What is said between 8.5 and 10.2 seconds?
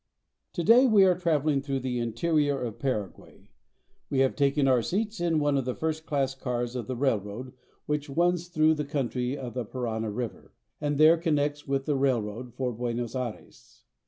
the country to the Parana